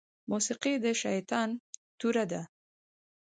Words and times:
موسيقي 0.31 0.73
د 0.83 0.85
شيطان 1.03 1.49
توره 1.99 2.25
ده 2.31 2.41